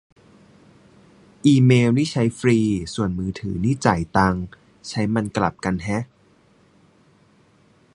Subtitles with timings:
[1.45, 2.57] อีเมล์นี่ใช้ฟรี
[2.95, 4.43] ส่วนมือถือ นี่จ่ายตังค์
[4.89, 6.03] ใช้ มันกลับกันแฮะ